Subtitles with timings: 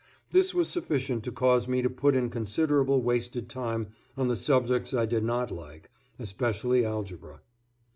[0.31, 4.95] This was sufficient to cause me to put in considerable wasted time on the subjects
[4.95, 7.41] I did not like, especially algebra.